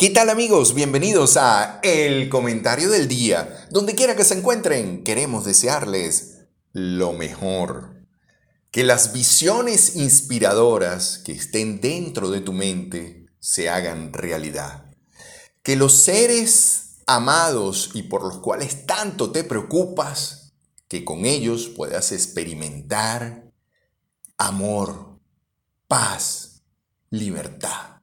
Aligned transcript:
¿Qué 0.00 0.08
tal 0.08 0.30
amigos? 0.30 0.72
Bienvenidos 0.72 1.36
a 1.36 1.78
El 1.82 2.30
Comentario 2.30 2.88
del 2.88 3.06
Día. 3.06 3.68
Donde 3.70 3.94
quiera 3.94 4.16
que 4.16 4.24
se 4.24 4.32
encuentren, 4.32 5.04
queremos 5.04 5.44
desearles 5.44 6.46
lo 6.72 7.12
mejor. 7.12 8.06
Que 8.70 8.82
las 8.82 9.12
visiones 9.12 9.96
inspiradoras 9.96 11.18
que 11.18 11.32
estén 11.32 11.82
dentro 11.82 12.30
de 12.30 12.40
tu 12.40 12.54
mente 12.54 13.26
se 13.40 13.68
hagan 13.68 14.14
realidad. 14.14 14.86
Que 15.62 15.76
los 15.76 15.92
seres 15.92 17.02
amados 17.06 17.90
y 17.92 18.04
por 18.04 18.22
los 18.22 18.38
cuales 18.38 18.86
tanto 18.86 19.32
te 19.32 19.44
preocupas, 19.44 20.54
que 20.88 21.04
con 21.04 21.26
ellos 21.26 21.68
puedas 21.68 22.12
experimentar 22.12 23.52
amor, 24.38 25.20
paz, 25.88 26.62
libertad 27.10 27.99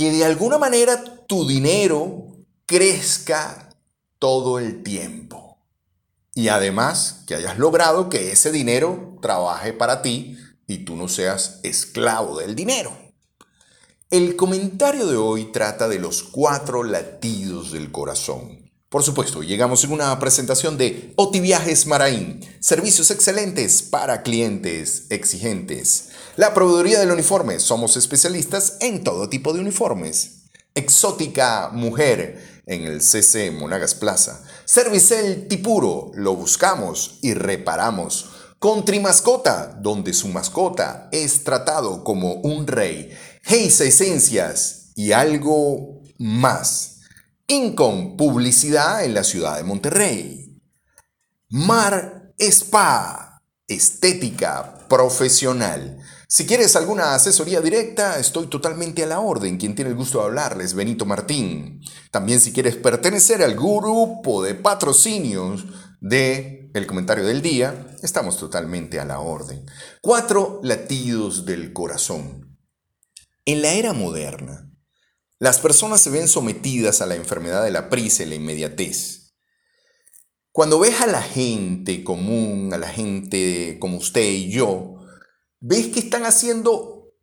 que 0.00 0.10
de 0.10 0.24
alguna 0.24 0.56
manera 0.56 1.26
tu 1.26 1.46
dinero 1.46 2.46
crezca 2.64 3.68
todo 4.18 4.58
el 4.58 4.82
tiempo. 4.82 5.58
Y 6.34 6.48
además 6.48 7.24
que 7.26 7.34
hayas 7.34 7.58
logrado 7.58 8.08
que 8.08 8.32
ese 8.32 8.50
dinero 8.50 9.18
trabaje 9.20 9.74
para 9.74 10.00
ti 10.00 10.38
y 10.66 10.86
tú 10.86 10.96
no 10.96 11.06
seas 11.06 11.60
esclavo 11.64 12.38
del 12.38 12.54
dinero. 12.54 12.96
El 14.08 14.36
comentario 14.36 15.06
de 15.06 15.18
hoy 15.18 15.52
trata 15.52 15.86
de 15.86 15.98
los 15.98 16.22
cuatro 16.22 16.82
latidos 16.82 17.70
del 17.70 17.92
corazón. 17.92 18.70
Por 18.88 19.02
supuesto, 19.02 19.42
llegamos 19.42 19.84
en 19.84 19.92
una 19.92 20.18
presentación 20.18 20.78
de 20.78 21.12
Otiviajes 21.16 21.86
Maraín, 21.86 22.40
servicios 22.58 23.10
excelentes 23.10 23.82
para 23.82 24.22
clientes 24.22 25.08
exigentes. 25.10 26.08
La 26.40 26.54
proveeduría 26.54 27.00
del 27.00 27.10
uniforme. 27.10 27.58
Somos 27.58 27.98
especialistas 27.98 28.78
en 28.80 29.04
todo 29.04 29.28
tipo 29.28 29.52
de 29.52 29.60
uniformes. 29.60 30.44
Exótica 30.74 31.68
Mujer 31.70 32.62
en 32.64 32.84
el 32.84 33.02
CC 33.02 33.50
Monagas 33.50 33.94
Plaza. 33.94 34.42
Servicel 34.64 35.48
Tipuro. 35.48 36.12
Lo 36.14 36.34
buscamos 36.36 37.18
y 37.20 37.34
reparamos. 37.34 38.30
Country 38.58 39.00
Mascota, 39.00 39.76
donde 39.82 40.14
su 40.14 40.28
mascota 40.28 41.10
es 41.12 41.44
tratado 41.44 42.02
como 42.04 42.32
un 42.36 42.66
rey. 42.66 43.10
Heis 43.44 43.78
Esencias 43.82 44.92
y 44.96 45.12
algo 45.12 46.00
más. 46.16 47.00
Incom 47.48 48.16
Publicidad 48.16 49.04
en 49.04 49.12
la 49.12 49.24
ciudad 49.24 49.58
de 49.58 49.64
Monterrey. 49.64 50.58
Mar 51.50 52.32
Spa. 52.38 53.42
Estética 53.68 54.79
profesional. 54.90 55.98
Si 56.26 56.46
quieres 56.46 56.74
alguna 56.74 57.14
asesoría 57.14 57.60
directa, 57.60 58.18
estoy 58.18 58.48
totalmente 58.48 59.04
a 59.04 59.06
la 59.06 59.20
orden. 59.20 59.56
Quien 59.56 59.74
tiene 59.74 59.92
el 59.92 59.96
gusto 59.96 60.18
de 60.18 60.24
hablarles, 60.24 60.74
Benito 60.74 61.06
Martín. 61.06 61.80
También 62.10 62.40
si 62.40 62.52
quieres 62.52 62.76
pertenecer 62.76 63.42
al 63.42 63.54
grupo 63.54 64.42
de 64.42 64.56
patrocinios 64.56 65.64
de 66.00 66.70
El 66.74 66.86
Comentario 66.88 67.24
del 67.24 67.40
Día, 67.40 67.96
estamos 68.02 68.36
totalmente 68.36 68.98
a 68.98 69.04
la 69.04 69.20
orden. 69.20 69.64
Cuatro 70.02 70.60
latidos 70.62 71.46
del 71.46 71.72
corazón. 71.72 72.58
En 73.44 73.62
la 73.62 73.72
era 73.72 73.92
moderna, 73.92 74.70
las 75.38 75.58
personas 75.60 76.00
se 76.00 76.10
ven 76.10 76.26
sometidas 76.26 77.00
a 77.00 77.06
la 77.06 77.14
enfermedad 77.14 77.62
de 77.62 77.70
la 77.70 77.88
prisa 77.88 78.24
y 78.24 78.26
la 78.26 78.34
inmediatez. 78.34 79.19
Cuando 80.52 80.80
ves 80.80 81.00
a 81.00 81.06
la 81.06 81.22
gente 81.22 82.02
común, 82.02 82.72
a 82.74 82.78
la 82.78 82.88
gente 82.88 83.78
como 83.80 83.98
usted 83.98 84.28
y 84.28 84.50
yo, 84.50 84.96
ves 85.60 85.88
que 85.88 86.00
están 86.00 86.24
haciendo 86.24 87.14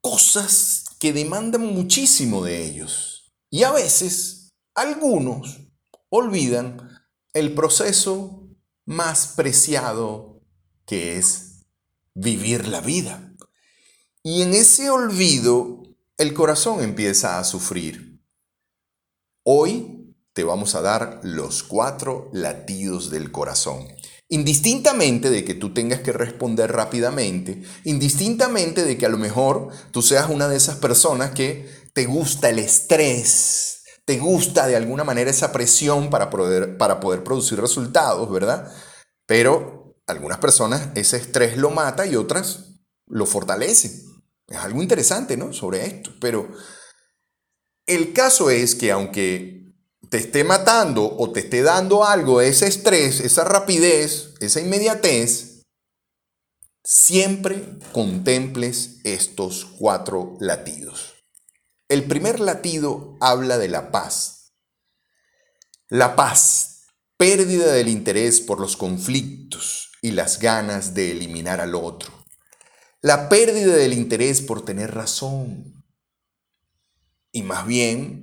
cosas 0.00 0.84
que 0.98 1.12
demandan 1.12 1.66
muchísimo 1.66 2.44
de 2.44 2.64
ellos. 2.64 3.32
Y 3.50 3.62
a 3.62 3.72
veces 3.72 4.52
algunos 4.74 5.60
olvidan 6.08 7.06
el 7.32 7.54
proceso 7.54 8.48
más 8.84 9.28
preciado 9.36 10.42
que 10.84 11.18
es 11.18 11.64
vivir 12.14 12.66
la 12.66 12.80
vida. 12.80 13.34
Y 14.22 14.42
en 14.42 14.54
ese 14.54 14.90
olvido 14.90 15.82
el 16.16 16.34
corazón 16.34 16.82
empieza 16.82 17.38
a 17.38 17.44
sufrir. 17.44 18.20
Hoy 19.44 19.91
te 20.34 20.44
vamos 20.44 20.74
a 20.74 20.82
dar 20.82 21.20
los 21.22 21.62
cuatro 21.62 22.30
latidos 22.32 23.10
del 23.10 23.30
corazón. 23.30 23.86
Indistintamente 24.28 25.28
de 25.28 25.44
que 25.44 25.54
tú 25.54 25.74
tengas 25.74 26.00
que 26.00 26.12
responder 26.12 26.72
rápidamente, 26.72 27.62
indistintamente 27.84 28.84
de 28.84 28.96
que 28.96 29.06
a 29.06 29.10
lo 29.10 29.18
mejor 29.18 29.68
tú 29.90 30.00
seas 30.00 30.30
una 30.30 30.48
de 30.48 30.56
esas 30.56 30.76
personas 30.76 31.32
que 31.32 31.68
te 31.92 32.06
gusta 32.06 32.48
el 32.48 32.58
estrés, 32.58 33.82
te 34.06 34.18
gusta 34.18 34.66
de 34.66 34.76
alguna 34.76 35.04
manera 35.04 35.30
esa 35.30 35.52
presión 35.52 36.08
para 36.08 36.30
poder, 36.30 36.78
para 36.78 36.98
poder 36.98 37.22
producir 37.22 37.60
resultados, 37.60 38.30
¿verdad? 38.30 38.72
Pero 39.26 39.96
algunas 40.06 40.38
personas 40.38 40.88
ese 40.94 41.18
estrés 41.18 41.58
lo 41.58 41.70
mata 41.70 42.06
y 42.06 42.16
otras 42.16 42.80
lo 43.06 43.26
fortalece. 43.26 44.02
Es 44.48 44.58
algo 44.58 44.82
interesante, 44.82 45.36
¿no? 45.36 45.52
Sobre 45.52 45.86
esto. 45.86 46.10
Pero 46.20 46.48
el 47.86 48.12
caso 48.12 48.50
es 48.50 48.74
que 48.74 48.90
aunque 48.90 49.61
te 50.12 50.18
esté 50.18 50.44
matando 50.44 51.16
o 51.16 51.32
te 51.32 51.40
esté 51.40 51.62
dando 51.62 52.04
algo, 52.04 52.42
ese 52.42 52.66
estrés, 52.66 53.20
esa 53.20 53.44
rapidez, 53.44 54.34
esa 54.40 54.60
inmediatez, 54.60 55.62
siempre 56.84 57.78
contemples 57.92 58.98
estos 59.04 59.64
cuatro 59.64 60.36
latidos. 60.38 61.14
El 61.88 62.04
primer 62.04 62.40
latido 62.40 63.16
habla 63.22 63.56
de 63.56 63.68
la 63.68 63.90
paz. 63.90 64.52
La 65.88 66.14
paz, 66.14 66.88
pérdida 67.16 67.72
del 67.72 67.88
interés 67.88 68.42
por 68.42 68.60
los 68.60 68.76
conflictos 68.76 69.92
y 70.02 70.10
las 70.10 70.40
ganas 70.40 70.92
de 70.92 71.12
eliminar 71.12 71.58
al 71.62 71.74
otro. 71.74 72.12
La 73.00 73.30
pérdida 73.30 73.76
del 73.76 73.94
interés 73.94 74.42
por 74.42 74.62
tener 74.62 74.94
razón. 74.94 75.86
Y 77.32 77.44
más 77.44 77.66
bien 77.66 78.21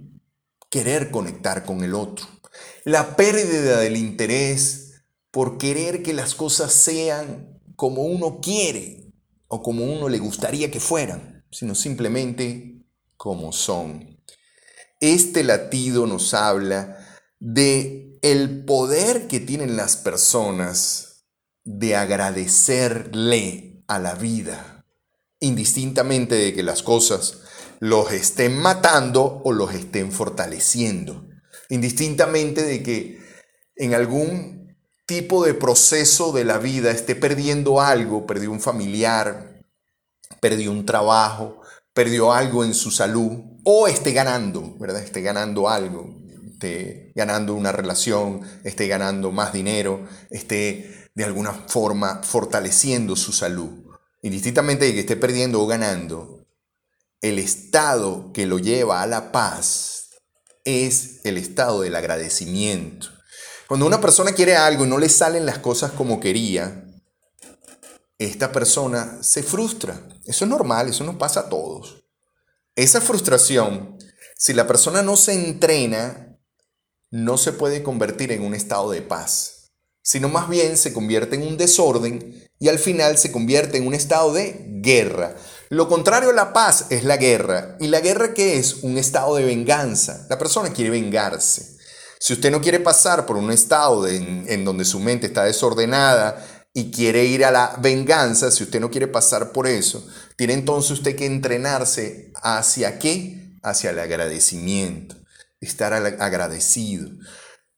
querer 0.69 1.11
conectar 1.11 1.65
con 1.65 1.83
el 1.83 1.93
otro. 1.93 2.27
La 2.83 3.15
pérdida 3.15 3.79
del 3.79 3.97
interés 3.97 5.03
por 5.31 5.57
querer 5.57 6.03
que 6.03 6.13
las 6.13 6.35
cosas 6.35 6.73
sean 6.73 7.59
como 7.75 8.03
uno 8.03 8.39
quiere 8.41 9.11
o 9.47 9.61
como 9.61 9.85
uno 9.85 10.09
le 10.09 10.19
gustaría 10.19 10.71
que 10.71 10.79
fueran, 10.79 11.45
sino 11.51 11.75
simplemente 11.75 12.85
como 13.17 13.51
son. 13.51 14.19
Este 14.99 15.43
latido 15.43 16.07
nos 16.07 16.33
habla 16.33 16.97
de 17.39 18.17
el 18.21 18.65
poder 18.65 19.27
que 19.27 19.39
tienen 19.39 19.77
las 19.77 19.97
personas 19.97 21.25
de 21.63 21.95
agradecerle 21.95 23.83
a 23.87 23.99
la 23.99 24.15
vida, 24.15 24.78
indistintamente 25.39 26.35
de 26.35 26.53
que 26.53 26.63
las 26.63 26.83
cosas 26.83 27.39
los 27.79 28.11
estén 28.11 28.57
matando 28.57 29.41
o 29.43 29.51
los 29.51 29.73
estén 29.73 30.11
fortaleciendo. 30.11 31.27
Indistintamente 31.69 32.63
de 32.63 32.83
que 32.83 33.19
en 33.75 33.93
algún 33.93 34.77
tipo 35.05 35.43
de 35.45 35.53
proceso 35.53 36.31
de 36.31 36.43
la 36.43 36.57
vida 36.57 36.91
esté 36.91 37.15
perdiendo 37.15 37.81
algo, 37.81 38.27
perdió 38.27 38.51
un 38.51 38.59
familiar, 38.59 39.63
perdió 40.41 40.71
un 40.71 40.85
trabajo, 40.85 41.61
perdió 41.93 42.33
algo 42.33 42.63
en 42.63 42.73
su 42.73 42.91
salud, 42.91 43.31
o 43.63 43.87
esté 43.87 44.11
ganando, 44.11 44.77
¿verdad? 44.79 45.01
Esté 45.01 45.21
ganando 45.21 45.69
algo, 45.69 46.15
esté 46.51 47.11
ganando 47.15 47.55
una 47.55 47.71
relación, 47.71 48.41
esté 48.63 48.87
ganando 48.87 49.31
más 49.31 49.53
dinero, 49.53 50.05
esté 50.29 51.09
de 51.15 51.23
alguna 51.23 51.53
forma 51.53 52.21
fortaleciendo 52.23 53.15
su 53.15 53.31
salud. 53.31 53.88
Indistintamente 54.21 54.85
de 54.85 54.93
que 54.93 54.99
esté 55.01 55.15
perdiendo 55.15 55.61
o 55.61 55.67
ganando, 55.67 56.45
el 57.21 57.39
estado 57.39 58.31
que 58.33 58.45
lo 58.45 58.59
lleva 58.59 59.01
a 59.01 59.07
la 59.07 59.31
paz 59.31 60.09
es 60.65 61.21
el 61.23 61.37
estado 61.37 61.81
del 61.81 61.95
agradecimiento. 61.95 63.07
Cuando 63.67 63.85
una 63.85 64.01
persona 64.01 64.31
quiere 64.31 64.55
algo 64.55 64.85
y 64.85 64.89
no 64.89 64.97
le 64.97 65.09
salen 65.09 65.45
las 65.45 65.59
cosas 65.59 65.91
como 65.91 66.19
quería, 66.19 66.85
esta 68.17 68.51
persona 68.51 69.21
se 69.21 69.43
frustra. 69.43 70.07
Eso 70.25 70.45
es 70.45 70.51
normal, 70.51 70.89
eso 70.89 71.03
nos 71.03 71.15
pasa 71.15 71.41
a 71.41 71.49
todos. 71.49 72.03
Esa 72.75 73.01
frustración, 73.01 73.97
si 74.35 74.53
la 74.53 74.67
persona 74.67 75.01
no 75.01 75.15
se 75.15 75.33
entrena, 75.33 76.37
no 77.11 77.37
se 77.37 77.53
puede 77.53 77.83
convertir 77.83 78.31
en 78.31 78.43
un 78.43 78.53
estado 78.53 78.91
de 78.91 79.01
paz, 79.01 79.58
sino 80.01 80.29
más 80.29 80.49
bien 80.49 80.77
se 80.77 80.93
convierte 80.93 81.35
en 81.35 81.43
un 81.43 81.57
desorden 81.57 82.49
y 82.59 82.67
al 82.67 82.79
final 82.79 83.17
se 83.17 83.31
convierte 83.31 83.77
en 83.77 83.87
un 83.87 83.93
estado 83.93 84.33
de 84.33 84.65
guerra. 84.81 85.35
Lo 85.69 85.87
contrario 85.87 86.31
a 86.31 86.33
la 86.33 86.53
paz 86.53 86.87
es 86.89 87.03
la 87.03 87.17
guerra. 87.17 87.77
¿Y 87.79 87.87
la 87.87 87.99
guerra 87.99 88.33
qué 88.33 88.57
es? 88.57 88.83
Un 88.83 88.97
estado 88.97 89.35
de 89.35 89.45
venganza. 89.45 90.25
La 90.29 90.37
persona 90.37 90.73
quiere 90.73 90.89
vengarse. 90.89 91.77
Si 92.19 92.33
usted 92.33 92.51
no 92.51 92.59
quiere 92.59 92.79
pasar 92.79 93.25
por 93.25 93.37
un 93.37 93.51
estado 93.51 94.07
en, 94.07 94.65
donde 94.65 94.83
su 94.83 94.99
mente 94.99 95.27
está 95.27 95.45
desordenada 95.45 96.45
y 96.73 96.91
quiere 96.91 97.25
ir 97.25 97.45
a 97.45 97.51
la 97.51 97.77
venganza, 97.79 98.51
si 98.51 98.63
usted 98.63 98.79
no 98.79 98.91
quiere 98.91 99.07
pasar 99.07 99.51
por 99.51 99.67
eso, 99.67 100.05
tiene 100.35 100.53
entonces 100.53 100.91
usted 100.91 101.15
que 101.15 101.25
entrenarse 101.25 102.33
hacia 102.41 102.99
qué? 102.99 103.39
hacia 103.63 103.91
el 103.91 103.99
agradecimiento, 103.99 105.15
estar 105.59 105.93
agradecido. 105.93 107.09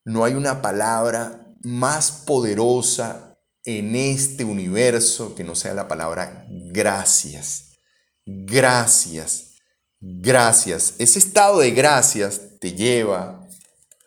No 0.06 0.23
hay 0.23 0.33
una 0.33 0.62
palabra 0.62 1.41
más 1.63 2.12
poderosa 2.25 3.38
en 3.66 3.96
este 3.96 4.44
universo 4.44 5.36
que 5.36 5.44
no 5.44 5.56
sea 5.56 5.74
la 5.74 5.88
palabra 5.88 6.46
gracias. 6.50 7.78
Gracias. 8.25 9.52
Gracias. 10.00 10.96
Ese 10.98 11.19
estado 11.19 11.60
de 11.60 11.72
gracias 11.72 12.42
te 12.60 12.74
lleva 12.74 13.48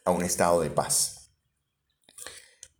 a 0.05 0.11
un 0.11 0.25
estado 0.25 0.61
de 0.61 0.71
paz. 0.71 1.31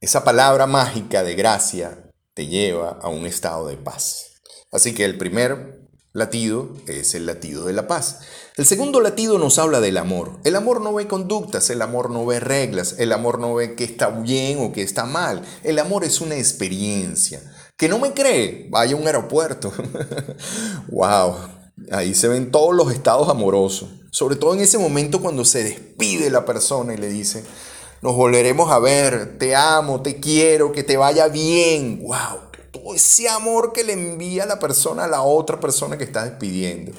Esa 0.01 0.25
palabra 0.25 0.67
mágica 0.67 1.23
de 1.23 1.35
gracia 1.35 2.11
te 2.35 2.47
lleva 2.47 2.99
a 3.01 3.09
un 3.09 3.27
estado 3.27 3.69
de 3.69 3.77
paz. 3.77 4.33
Así 4.71 4.95
que 4.95 5.05
el 5.05 5.17
primer 5.17 5.81
latido 6.15 6.69
es 6.87 7.15
el 7.15 7.27
latido 7.27 7.65
de 7.65 7.73
la 7.73 7.89
paz. 7.89 8.21
El 8.57 8.65
segundo 8.65 9.01
latido 9.01 9.39
nos 9.39 9.59
habla 9.59 9.81
del 9.81 9.99
amor. 9.99 10.39
El 10.45 10.55
amor 10.55 10.81
no 10.81 10.95
ve 10.95 11.09
conductas, 11.09 11.69
el 11.71 11.83
amor 11.83 12.09
no 12.11 12.25
ve 12.25 12.39
reglas, 12.39 12.95
el 12.99 13.13
amor 13.13 13.41
no 13.41 13.53
ve 13.55 13.75
que 13.75 13.83
está 13.83 14.09
bien 14.11 14.59
o 14.61 14.73
que 14.73 14.83
está 14.83 15.05
mal. 15.07 15.43
El 15.65 15.79
amor 15.81 16.05
es 16.05 16.21
una 16.21 16.37
experiencia. 16.37 17.43
Que 17.77 17.89
no 17.89 17.99
me 17.99 18.13
cree, 18.13 18.69
vaya 18.71 18.95
a 18.95 18.97
un 18.97 19.07
aeropuerto. 19.09 19.73
wow, 20.89 21.35
ahí 21.91 22.15
se 22.15 22.29
ven 22.29 22.53
todos 22.53 22.75
los 22.75 22.93
estados 22.93 23.29
amorosos. 23.29 23.89
Sobre 24.13 24.37
todo 24.37 24.55
en 24.55 24.61
ese 24.61 24.79
momento 24.79 25.21
cuando 25.21 25.45
se 25.45 25.65
despide 25.65 26.31
la 26.31 26.45
persona 26.45 26.95
y 26.95 26.97
le 26.97 27.09
dice, 27.09 27.43
nos 28.03 28.15
volveremos 28.15 28.71
a 28.71 28.79
ver, 28.79 29.37
te 29.37 29.57
amo, 29.57 30.01
te 30.01 30.21
quiero, 30.21 30.71
que 30.71 30.85
te 30.85 30.97
vaya 30.97 31.27
bien. 31.27 32.05
Wow, 32.05 32.53
todo 32.75 32.95
ese 32.95 33.29
amor 33.29 33.73
que 33.73 33.85
le 33.85 33.93
envía 33.93 34.45
la 34.47 34.59
persona 34.59 35.05
a 35.05 35.09
la 35.09 35.23
otra 35.23 35.61
persona 35.61 35.97
que 35.97 36.05
está 36.05 36.25
despidiendo 36.25 36.93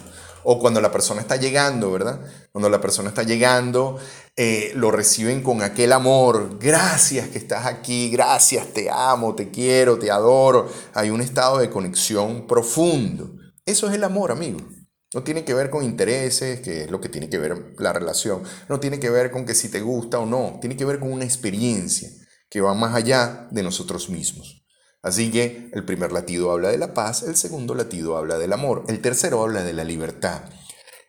o 0.48 0.60
cuando 0.60 0.80
la 0.80 0.92
persona 0.92 1.22
está 1.22 1.36
llegando, 1.38 1.92
¿verdad? 1.92 2.22
Cuando 2.52 2.70
la 2.70 2.80
persona 2.80 3.10
está 3.10 3.24
llegando, 3.24 3.98
eh, 4.36 4.72
lo 4.76 4.92
reciben 4.92 5.42
con 5.42 5.64
aquel 5.64 5.92
amor. 5.92 6.60
Gracias 6.60 7.30
que 7.30 7.40
estás 7.40 7.66
aquí, 7.66 8.12
gracias, 8.12 8.68
te 8.68 8.88
amo, 8.92 9.34
te 9.34 9.50
quiero, 9.50 9.98
te 9.98 10.12
adoro. 10.12 10.70
Hay 10.94 11.10
un 11.10 11.22
estado 11.22 11.58
de 11.58 11.72
conexión 11.72 12.46
profundo. 12.46 13.32
Eso 13.66 13.90
es 13.90 13.96
el 13.96 14.04
amor, 14.04 14.32
amigo. 14.32 14.60
No 15.16 15.24
tiene 15.24 15.44
que 15.46 15.56
ver 15.56 15.72
con 15.72 15.84
intereses, 15.84 16.60
que 16.60 16.84
es 16.84 16.92
lo 16.92 17.02
que 17.02 17.10
tiene 17.10 17.28
que 17.28 17.40
ver 17.40 17.74
la 17.80 17.92
relación. 17.92 18.44
No 18.70 18.80
tiene 18.80 19.00
que 19.00 19.10
ver 19.10 19.32
con 19.32 19.46
que 19.46 19.56
si 19.56 19.70
te 19.70 19.82
gusta 19.82 20.20
o 20.20 20.28
no. 20.28 20.60
Tiene 20.62 20.78
que 20.78 20.86
ver 20.86 21.00
con 21.00 21.12
una 21.12 21.26
experiencia 21.26 22.10
que 22.52 22.62
va 22.62 22.76
más 22.76 22.94
allá 22.94 23.48
de 23.50 23.64
nosotros 23.64 24.10
mismos. 24.10 24.65
Así 25.06 25.30
que 25.30 25.70
el 25.72 25.86
primer 25.86 26.12
latido 26.12 26.52
habla 26.52 26.70
de 26.70 26.80
la 26.80 26.96
paz, 26.96 27.22
el 27.22 27.36
segundo 27.36 27.76
latido 27.76 28.18
habla 28.18 28.40
del 28.40 28.52
amor, 28.52 28.86
el 28.88 29.02
tercero 29.02 29.44
habla 29.44 29.64
de 29.64 29.72
la 29.72 29.84
libertad. 29.84 30.42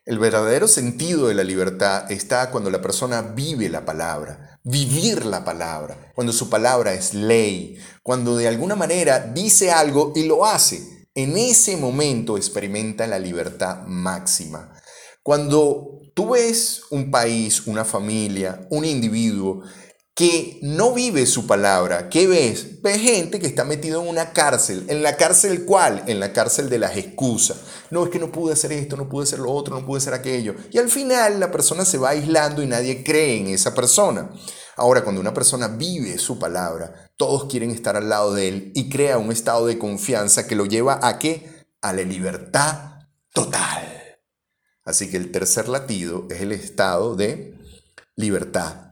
El 0.05 0.19
verdadero 0.19 0.69
sentido 0.69 1.29
de 1.29 1.35
la 1.35 1.45
libertad 1.45 2.13
está 2.13 2.51
cuando 2.51 2.69
la 2.69 2.83
persona 2.83 3.23
vive 3.23 3.71
la 3.71 3.87
palabra, 3.87 4.61
vivir 4.65 5.25
la 5.25 5.47
palabra, 5.47 6.13
cuando 6.15 6.35
su 6.35 6.51
palabra 6.51 6.93
es 6.93 7.15
ley, 7.15 7.79
cuando 8.03 8.37
de 8.37 8.49
alguna 8.49 8.77
manera 8.77 9.19
dice 9.19 9.71
algo 9.71 10.13
y 10.15 10.25
lo 10.25 10.45
hace. 10.45 11.09
En 11.15 11.39
ese 11.39 11.79
momento 11.79 12.37
experimenta 12.37 13.07
la 13.07 13.19
libertad 13.19 13.87
máxima. 13.87 14.75
Cuando 15.23 16.03
tú 16.13 16.33
ves 16.33 16.83
un 16.91 17.11
país, 17.11 17.67
una 17.67 17.87
familia, 17.87 18.67
un 18.69 18.85
individuo 18.85 19.63
que 20.17 20.59
no 20.63 20.95
vive 20.95 21.27
su 21.27 21.47
palabra. 21.47 22.09
¿Qué 22.09 22.27
ves? 22.27 22.81
Ves 22.81 23.03
gente 23.03 23.39
que 23.39 23.47
está 23.47 23.65
metido 23.65 24.01
en 24.01 24.09
una 24.09 24.33
cárcel. 24.33 24.87
¿En 24.89 25.03
la 25.03 25.19
cárcel 25.19 25.67
cuál? 25.67 26.05
En 26.07 26.21
la 26.21 26.33
cárcel 26.33 26.71
de 26.71 26.79
las 26.79 26.97
excusas. 26.97 27.59
No, 27.91 28.03
es 28.03 28.11
que 28.11 28.19
no 28.19 28.33
pude 28.33 28.55
hacer 28.55 28.73
esto, 28.73 28.97
no 28.97 29.11
pude 29.11 29.25
hacer 29.25 29.41
lo 29.41 29.53
otro, 29.53 29.79
no 29.79 29.85
pude 29.85 29.99
hacer 29.99 30.15
aquello. 30.15 30.55
Y 30.71 30.79
al 30.79 30.89
final 30.89 31.39
la 31.39 31.53
persona 31.53 31.85
se 31.85 31.99
va 31.99 32.11
aislando 32.11 32.63
y 32.63 32.67
nadie 32.67 33.05
cree 33.05 33.37
en 33.37 33.49
esa 33.49 33.75
persona. 33.75 34.31
Ahora, 34.77 35.05
cuando 35.05 35.21
una 35.21 35.35
persona 35.35 35.69
vive 35.69 36.17
su 36.17 36.39
palabra, 36.39 37.11
todos 37.19 37.45
quieren 37.45 37.71
estar 37.71 37.95
al 37.95 38.09
lado 38.09 38.33
de 38.33 38.49
él 38.49 38.73
y 38.75 38.89
crea 38.89 39.19
un 39.19 39.31
estado 39.31 39.67
de 39.67 39.79
confianza 39.79 40.47
que 40.47 40.57
lo 40.57 40.65
lleva 40.65 40.99
a 41.03 41.19
qué? 41.19 41.67
A 41.83 41.93
la 41.93 42.03
libertad 42.03 43.01
total. 43.35 44.19
Así 44.83 45.11
que 45.11 45.19
el 45.19 45.31
tercer 45.31 45.69
latido 45.69 46.27
es 46.31 46.41
el 46.41 46.53
estado 46.53 47.17
de 47.17 47.55
libertad 48.17 48.86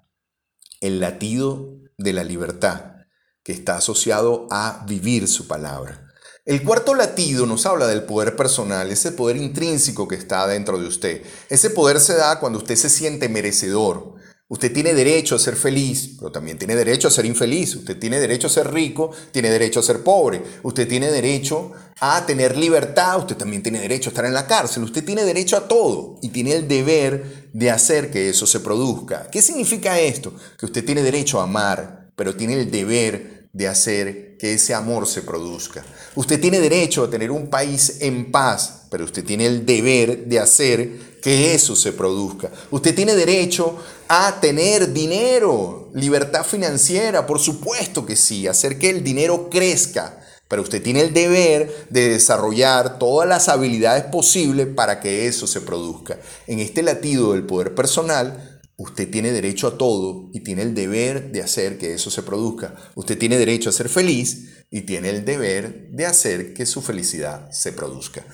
el 0.85 1.01
latido 1.01 1.79
de 1.97 2.13
la 2.13 2.25
libertad, 2.25 2.97
que 3.43 3.53
está 3.53 3.77
asociado 3.77 4.47
a 4.51 4.85
vivir 4.87 5.29
su 5.29 5.49
palabra. 5.49 6.13
El 6.45 6.63
cuarto 6.63 6.95
latido 6.95 7.47
nos 7.47 7.65
habla 7.65 7.87
del 7.87 8.03
poder 8.03 8.37
personal, 8.37 8.91
ese 8.91 9.13
poder 9.13 9.39
intrínseco 9.39 10.07
que 10.07 10.17
está 10.17 10.47
dentro 10.47 10.79
de 10.79 10.87
usted. 10.87 11.23
Ese 11.49 11.71
poder 11.71 12.01
se 12.01 12.15
da 12.15 12.39
cuando 12.39 12.59
usted 12.59 12.77
se 12.77 12.91
siente 12.91 13.31
merecedor, 13.31 14.17
Usted 14.47 14.73
tiene 14.73 14.93
derecho 14.93 15.37
a 15.37 15.39
ser 15.39 15.57
feliz, 15.57 16.17
pero 16.19 16.31
también 16.31 16.59
tiene 16.59 16.77
derecho 16.77 17.09
a 17.09 17.11
ser 17.11 17.25
infeliz. 17.25 17.77
Usted 17.77 17.99
tiene 17.99 18.21
derecho 18.21 18.47
a 18.47 18.51
ser 18.51 18.71
rico, 18.71 19.11
tiene 19.33 19.49
derecho 19.49 19.81
a 19.81 19.83
ser 19.83 20.03
pobre. 20.03 20.43
Usted 20.63 20.87
tiene 20.87 21.11
derecho 21.11 21.73
a 21.99 22.27
tener 22.27 22.57
libertad, 22.57 23.21
usted 23.21 23.37
también 23.37 23.63
tiene 23.63 23.81
derecho 23.81 24.11
a 24.11 24.13
estar 24.13 24.27
en 24.27 24.35
la 24.35 24.47
cárcel. 24.47 24.85
Usted 24.85 25.03
tiene 25.03 25.25
derecho 25.25 25.57
a 25.57 25.67
todo 25.67 26.19
y 26.21 26.29
tiene 26.29 26.53
el 26.53 26.69
deber 26.69 27.49
de 27.55 27.71
hacer 27.71 28.11
que 28.11 28.29
eso 28.29 28.47
se 28.47 28.61
produzca. 28.61 29.29
¿Qué 29.31 29.41
significa 29.41 29.99
esto? 29.99 30.35
Que 30.59 30.67
usted 30.67 30.85
tiene 30.85 31.03
derecho 31.03 31.41
a 31.41 31.45
amar, 31.45 32.11
pero 32.15 32.37
tiene 32.37 32.55
el 32.55 32.71
deber 32.71 33.34
de 33.55 33.69
hacer 33.69 34.37
que 34.37 34.53
ese 34.53 34.75
amor 34.75 35.07
se 35.07 35.23
produzca. 35.23 35.85
Usted 36.17 36.41
tiene 36.41 36.61
derecho 36.61 37.05
a 37.05 37.11
tener 37.11 37.31
un 37.31 37.49
país 37.49 37.99
en 38.01 38.31
paz, 38.31 38.83
pero 38.91 39.05
usted 39.05 39.25
tiene 39.25 39.47
el 39.47 39.65
deber 39.65 40.27
de 40.27 40.41
hacer 40.41 41.15
que 41.23 41.55
eso 41.55 41.75
se 41.75 41.93
produzca. 41.93 42.51
Usted 42.71 42.95
tiene 42.95 43.15
derecho 43.15 43.79
a 44.09 44.41
tener 44.41 44.93
dinero, 44.93 45.89
libertad 45.95 46.45
financiera, 46.45 47.27
por 47.27 47.39
supuesto 47.39 48.05
que 48.05 48.17
sí, 48.17 48.47
hacer 48.47 48.79
que 48.79 48.91
el 48.91 49.03
dinero 49.03 49.49
crezca. 49.49 50.21
Pero 50.49 50.63
usted 50.63 50.83
tiene 50.83 51.01
el 51.01 51.15
deber 51.15 51.87
de 51.89 52.11
desarrollar 52.11 52.99
todas 52.99 53.27
las 53.29 53.49
habilidades 53.49 54.05
posibles 54.05 54.67
para 54.67 55.01
que 55.01 55.27
eso 55.27 55.47
se 55.47 55.63
produzca. 55.63 56.19
En 56.47 56.59
este 56.59 56.83
latido 56.83 57.33
del 57.33 57.47
poder 57.47 57.75
personal, 57.75 58.54
usted 58.77 59.11
tiene 59.11 59.33
derecho 59.33 59.69
a 59.69 59.79
todo 59.79 60.31
y 60.33 60.41
tiene 60.41 60.63
el 60.63 60.75
deber 60.75 61.33
de 61.33 61.43
hacer 61.43 61.79
que 61.79 61.95
eso 61.95 62.11
se 62.11 62.23
produzca. 62.23 62.75
Usted 62.95 63.19
tiene 63.19 63.39
derecho 63.39 63.71
a 63.71 63.73
ser 63.73 63.89
feliz 63.89 64.65
y 64.71 64.83
tiene 64.83 65.11
el 65.11 65.25
deber 65.25 65.91
de 65.91 66.07
hacer 66.07 66.55
que 66.55 66.67
su 66.67 66.83
felicidad 66.83 67.51
se 67.51 67.73
produzca. 67.73 68.25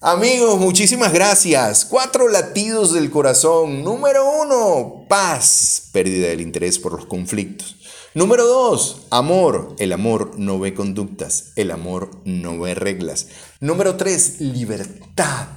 Amigos, 0.00 0.58
muchísimas 0.60 1.12
gracias. 1.12 1.84
Cuatro 1.84 2.28
latidos 2.28 2.92
del 2.92 3.10
corazón. 3.10 3.82
Número 3.82 4.24
uno, 4.42 5.06
paz, 5.08 5.88
pérdida 5.92 6.28
del 6.28 6.42
interés 6.42 6.78
por 6.78 6.92
los 6.92 7.06
conflictos. 7.06 7.76
Número 8.12 8.46
dos, 8.46 9.06
amor. 9.10 9.74
El 9.78 9.92
amor 9.92 10.38
no 10.38 10.58
ve 10.58 10.74
conductas, 10.74 11.52
el 11.56 11.70
amor 11.70 12.10
no 12.24 12.58
ve 12.58 12.74
reglas. 12.74 13.28
Número 13.60 13.96
tres, 13.96 14.40
libertad. 14.40 15.48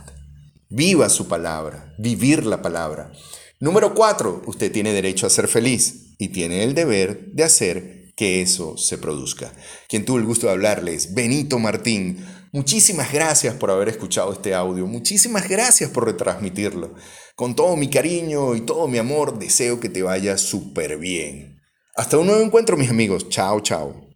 Viva 0.70 1.10
su 1.10 1.28
palabra, 1.28 1.94
vivir 1.98 2.46
la 2.46 2.62
palabra. 2.62 3.12
Número 3.60 3.94
cuatro, 3.94 4.42
usted 4.46 4.72
tiene 4.72 4.94
derecho 4.94 5.28
a 5.28 5.30
ser 5.30 5.48
feliz 5.48 6.16
y 6.18 6.30
tiene 6.30 6.64
el 6.64 6.74
deber 6.74 7.32
de 7.34 7.44
hacer 7.44 8.14
que 8.16 8.42
eso 8.42 8.78
se 8.78 8.98
produzca. 8.98 9.52
Quien 9.88 10.06
tuvo 10.06 10.18
el 10.18 10.26
gusto 10.26 10.48
de 10.48 10.54
hablarles, 10.54 11.14
Benito 11.14 11.60
Martín 11.60 12.26
Muchísimas 12.52 13.14
gracias 13.14 13.54
por 13.54 13.70
haber 13.70 13.90
escuchado 13.90 14.34
este 14.34 14.56
audio, 14.56 14.88
muchísimas 14.88 15.48
gracias 15.48 15.92
por 15.92 16.06
retransmitirlo. 16.06 16.96
Con 17.36 17.56
todo 17.56 17.76
mi 17.76 17.92
cariño 17.92 18.56
y 18.56 18.62
todo 18.62 18.88
mi 18.88 18.98
amor 18.98 19.38
deseo 19.38 19.80
que 19.80 19.90
te 19.90 20.02
vaya 20.02 20.36
súper 20.36 20.98
bien. 20.98 21.62
Hasta 21.96 22.18
un 22.18 22.26
nuevo 22.26 22.42
encuentro 22.42 22.76
mis 22.76 22.90
amigos. 22.90 23.30
Chao, 23.30 23.60
chao. 23.60 24.09